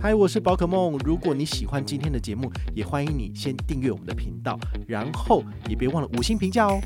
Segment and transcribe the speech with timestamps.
[0.00, 0.96] 嗨，我是宝可梦。
[1.04, 4.56] 如果你喜欢今天的节目，也欢迎你先订阅我们的频道，
[4.86, 6.80] 然后也别忘了五星评价哦。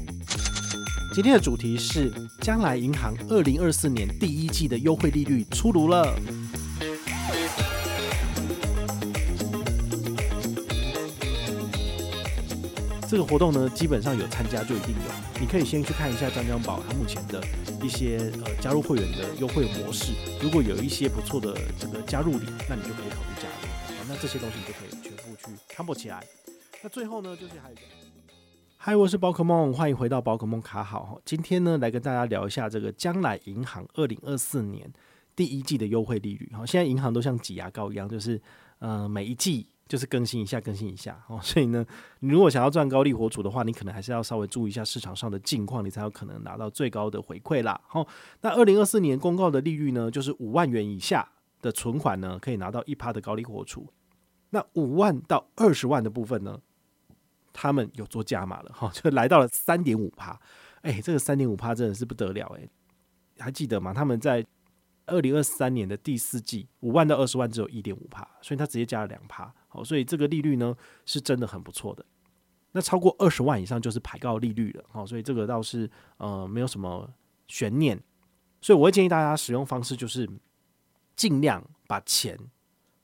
[1.15, 6.15] 今天的主题是将来银行二零二四年第一季的优惠利率出炉了。
[13.13, 15.39] 这个活动呢，基本上有参加就一定有。
[15.39, 17.45] 你可以先去看一下张江宝他目前的
[17.85, 20.15] 一些呃加入会员的优惠模式。
[20.41, 23.69] 如果有一些不错的这个加入礼，那你就可以考虑加入。
[23.99, 26.25] 好，那这些东西你就可以全部去 combo 起来。
[26.83, 27.83] 那最后呢，就是还有一个，
[28.79, 31.21] 嗨，我是宝可梦，欢迎回到宝可梦卡好。
[31.27, 34.91] 今天呢，来跟大家聊一下这个将来银行二零二四年
[35.37, 36.51] 第一季的优惠利率。
[36.57, 38.41] 好，现在银行都像挤牙膏一样，就是
[38.79, 39.67] 呃每一季。
[39.93, 41.39] 就是更新一下，更新一下哦。
[41.43, 41.85] 所以呢，
[42.21, 47.79] 你如果想要赚高利活储的话，你可能还是要稍微注意一下市场上的境况，你才有可能拿到最高的回馈啦。
[47.87, 48.09] 好，
[48.41, 51.29] 那二零二四年公告的利率呢，就是五万元以下
[51.61, 53.87] 的存款呢，可以拿到一趴的高利活储。
[54.49, 56.59] 那五万到二十万的部分呢，
[57.53, 60.41] 他们有做加码了哈，就来到了三点五趴。
[60.81, 62.67] 哎，这个三点五趴真的是不得了哎，
[63.39, 63.93] 还记得吗？
[63.93, 64.43] 他们在
[65.05, 69.53] 二零二三年的第四季，五万到二十万只有一点五趴，所以他直接加了两趴。
[69.73, 72.05] 好，所以这个利率呢是真的很不错的。
[72.73, 74.85] 那超过二十万以上就是排高利率了。
[74.91, 77.11] 好，所以这个倒是呃没有什么
[77.49, 77.99] 悬念。
[78.61, 80.29] 所以我会建议大家使用方式就是
[81.17, 82.39] 尽量把钱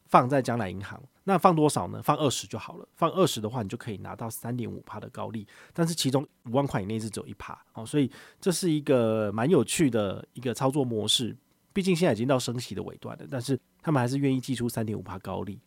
[0.04, 1.02] 放在将来银行。
[1.24, 2.02] 那放多少呢？
[2.02, 2.88] 放二十就好了。
[2.94, 5.46] 放二十的话，你就可以拿到三点五趴的高利。
[5.74, 7.58] 但是其中五万块以内是只有一趴。
[7.72, 8.10] 好，所以
[8.40, 11.36] 这是一个蛮有趣的一个操作模式。
[11.74, 15.60] 毕竟现在已经到升息的尾段了，但是他们还是愿意寄出三点五趴高利。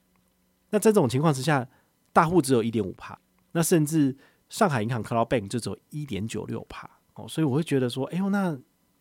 [0.71, 1.65] 那在这种情况之下，
[2.11, 3.17] 大户只有一点五趴，
[3.51, 4.17] 那甚至
[4.49, 8.57] 上海银行 Cloud Bank 就只有一点九六趴哦，所以我会觉得说，哎呦，那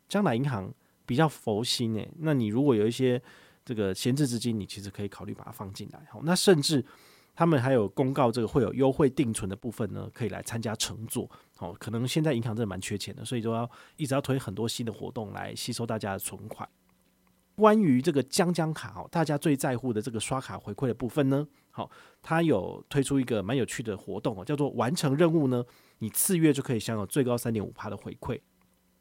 [0.09, 0.73] 将来银行
[1.07, 2.09] 比较佛心诶。
[2.19, 3.21] 那你如果有一些
[3.65, 6.01] 这个闲置资金，你其实可以考虑把它放进来。
[6.11, 6.85] 好，那甚至
[7.35, 11.31] 他们还有公告这个会有优惠定存的部分呢，可以来参加乘坐。
[11.59, 16.69] 哦，可能现在银行真的蛮缺钱的，所以说要一直要推很多新的活动来吸收大家的存款。
[17.61, 21.91] 关于这个将将卡哦，大家最在乎的这个刷卡回馈的部分呢，好，
[22.23, 25.63] 它有推出一个蛮有趣的活动哦，叫做完成任务呢，
[25.99, 28.41] 你次月就可以享有最高三点五趴的回馈。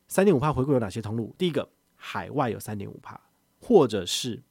[0.10, 1.34] 三点五趴回馈有哪些通路？
[1.38, 3.20] 第一个，海外有三点五趴，
[3.62, 4.44] 或者是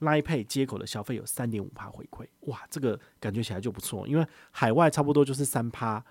[0.00, 2.26] Line Pay 接口的消费有三点五趴回馈。
[2.40, 6.04] 哇，这个感觉起来就不错，因为海外差不多就是三趴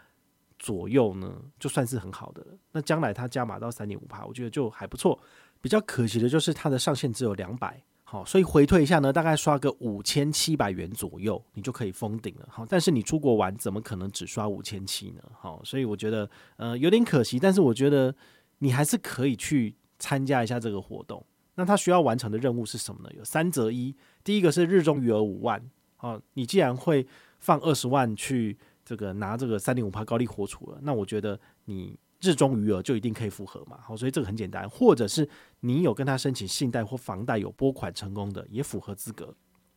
[0.57, 2.57] 左右呢，就算是很好的了。
[2.71, 5.19] 那将来它加码到三点五趴，我觉得就还不错。
[5.63, 15.23] 比较可惜的就是它的上限只有两百，好，所以回退一下呢，大概刷个五千七百元左右，你就可以封顶了，好，但是你出国玩怎么可能只刷五千七呢？
[15.39, 18.13] 好，所以我觉得呃有点可惜，但是我觉得
[18.57, 21.25] 你还是可以去参加一下这个活动。
[21.55, 23.09] 那它需要完成的任务是什么呢？
[23.17, 25.63] 有三择一，第一个是日中余额五万，
[25.95, 27.07] 好，你既然会
[27.39, 31.97] 放二十万去这个拿这个三点五趴高利活储了，那我觉得你。
[32.23, 33.77] 日中余额就一定可以符合嘛？
[33.83, 35.27] 好，所以这个很简单，或者是
[35.59, 39.35] 你有跟他申请信贷或房贷有拨款成功的，也符合资格。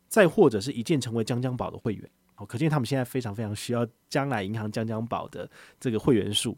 [0.08, 6.56] 再或者是一键成为江江宝的会员，好，可见他们现在非常非常需要将来银行将将宝的这个会员数。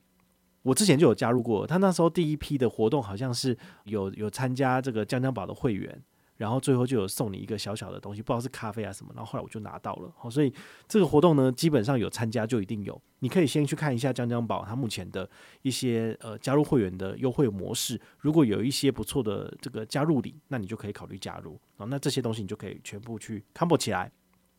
[0.63, 6.03] 我之前就有加入过，他那时候第一批的活动好像是有有参加这个将将宝的会员。
[6.39, 10.11] 然后最后就有送你一个小小的东西，不知道是咖啡啊什么，然后后来我就拿到了。
[10.17, 10.51] 好，所以
[10.87, 12.99] 这个活动呢，基本上有参加就一定有。
[13.19, 15.29] 你可以先去看一下江江宝它目前的
[15.63, 21.61] 一些呃加入会员的优惠模式，如果有一些不错的这个加入礼，那你就可以考虑加入。
[21.77, 24.11] 好，那这些东西你就可以全部去 combo 起来。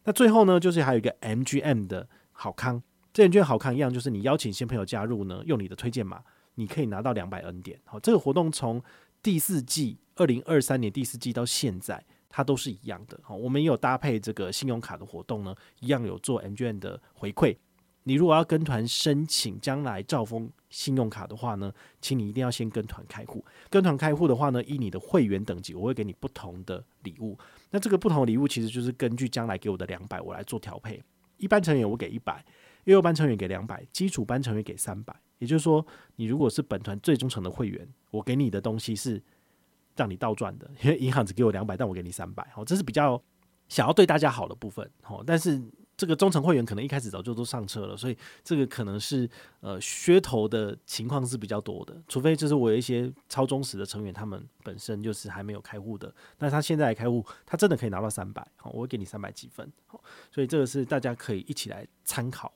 [0.04, 6.22] 那最后呢，就是还有一个 MGM 的好康，这券好康一样，就是你邀请新朋友加入呢，用你的推荐码，
[6.56, 7.80] 你可以拿到两百 N 点。
[7.86, 8.84] 好，这个活动从
[9.24, 9.98] 第四季。
[10.16, 13.18] 二零二三年第四季到现在，它都是一样的。
[13.24, 17.56] 好，我们也有搭配这个信用卡的活动呢，一样有做 MGM 的回馈。
[18.04, 21.72] 你如果要跟团申请将来兆丰信用卡的话呢，
[22.02, 23.46] 请你一定要先跟团开户。
[23.70, 27.40] 跟团开户的话呢，依你的会员等级，我会给你不同的礼物。
[27.72, 31.02] 那这个不同的礼物其实就是根据将来给我的两百，我来做调配。
[31.38, 32.44] 一般成员我给一百，
[32.84, 35.16] 幼幼班成员给两百，基础班成员给三百。
[35.40, 39.22] 也就是说，你如果是本团最忠诚的会员，我给你的东西是。
[39.96, 43.22] 让你倒赚的，因为银行只给我两百，但我给你三百，好，这是比较
[43.68, 45.62] 想要对大家好的部分，好，但是
[45.98, 60.02] 这个忠诚会员可能一开始早就都上车了，所以这个可能是呃噱头的情况是比较多的，除非就是我有一些超忠实的成员，他们本身就是还没有开户的，那他现在来开户，他真的可以拿到三百，好，我会给你三百积分，好，
[60.32, 62.54] 所以这个是大家可以一起来参考。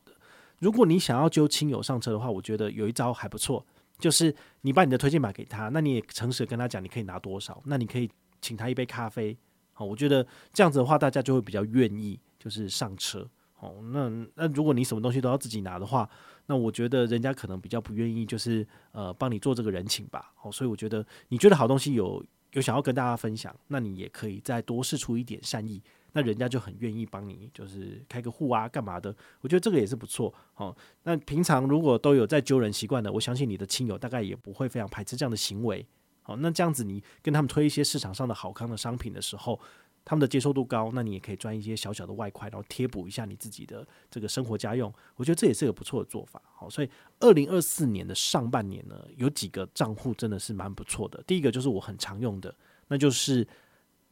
[0.64, 3.66] 如果你想要揪亲友上车的话，我觉得有一招还不错。
[4.00, 7.62] 就是你把你的推荐码给他，那你也诚实跟他讲，你可以拿多少？
[7.66, 8.10] 那你可以
[8.42, 9.38] 请他一杯咖啡，
[9.74, 13.30] 好，我觉得这样子的话，大家就会比较愿意就是上车。
[13.60, 16.10] 哦，那那如果你什么东西都要自己拿的话，
[16.46, 20.34] 那我觉得人家可能比较不愿意，就是呃帮你做这个人情吧。
[20.42, 25.82] 哦，所以我觉得你觉得好东西有有想要跟大家分享，那你也可以再多试出一点善意，
[26.14, 29.14] 那人家就很愿意帮你，就是开个户啊干嘛的。
[29.42, 30.34] 我觉得这个也是不错。
[30.56, 35.86] 哦，那平常如果都有在揪人习惯的，我相信你的亲友大概也不会非常排斥这样的行为。
[36.22, 39.60] 好，那这样子你跟他们推一些市场上的好康的商品的时候，
[40.06, 44.94] 他们的接受度高，那你也可以赚一些小小的外快，然后贴补一下你自己的这个生活家用。
[45.16, 46.42] 我觉得这也是个不错的做法。
[46.56, 46.90] 好，所以
[47.20, 51.22] 二零二四年的上半年呢，有几个账户真的是蛮不错的。
[51.28, 52.56] 第一个就是我很常用的，
[52.88, 53.46] 那就是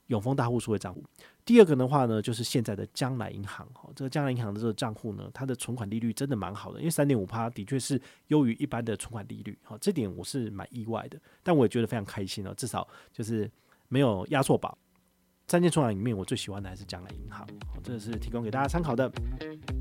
[0.08, 1.04] 永丰大户数位账户。
[1.44, 3.68] 第二个的话呢，就是现在的将来银行。
[3.74, 9.58] 哈，这个将来银行的这个账户呢，它的存款利率真的蛮好的，因为三点五趴的确是优于一般的存款利率。
[9.64, 13.50] 好，这点我是蛮意外的，但我也觉得非常开心哦，至少就是
[13.88, 14.78] 没有压错宝。
[15.48, 17.46] 三间存款里面，我最喜欢的还是将来银行，
[17.84, 19.12] 这是提供给大家参考的。